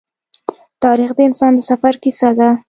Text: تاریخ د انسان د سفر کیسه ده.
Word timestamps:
تاریخ 0.83 1.09
د 1.15 1.19
انسان 1.29 1.51
د 1.55 1.59
سفر 1.69 1.93
کیسه 2.03 2.29
ده. 2.37 2.49